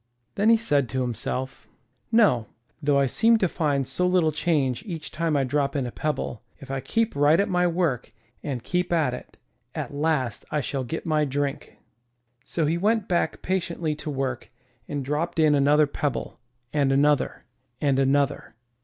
[0.33, 1.67] Then he said to himself:
[2.11, 2.47] '*No,
[2.81, 6.41] though I seem to find so little change each time I drop in a pebble,
[6.57, 8.11] if I keep right at my work,
[8.41, 9.37] and keep at it, and keep at it,
[9.75, 11.77] at last I shall get my drink."
[12.43, 14.49] So he went back patiently to work
[14.87, 16.39] and dropped in another pebble
[16.73, 17.43] and another
[17.79, 18.55] and another.